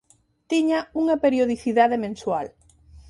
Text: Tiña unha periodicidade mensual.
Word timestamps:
Tiña 0.51 0.79
unha 1.01 1.15
periodicidade 1.23 1.97
mensual. 2.05 2.47